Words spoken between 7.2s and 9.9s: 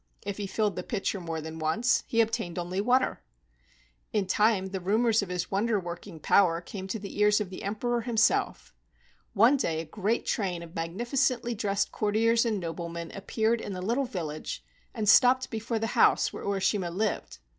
of the Emperor himself. One day a